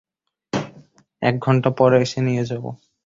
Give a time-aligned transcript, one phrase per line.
[1.21, 2.63] একঘন্টা পরে এসে নিয়ে যাব।